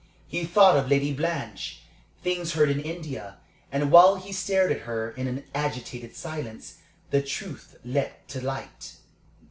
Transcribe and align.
He 0.27 0.45
thought 0.45 0.75
of 0.75 0.87
Lady 0.89 1.13
Blanche 1.13 1.81
things 2.23 2.53
heard 2.53 2.71
in 2.71 2.79
India 2.79 3.37
and 3.71 3.91
while 3.91 4.15
he 4.15 4.33
stared 4.33 4.71
at 4.71 4.79
her 4.81 5.11
in 5.11 5.27
an 5.27 5.43
agitated 5.53 6.15
silence 6.15 6.77
the 7.11 7.21
truth 7.21 7.75
leaped 7.85 8.27
to 8.29 8.41
light. 8.41 8.93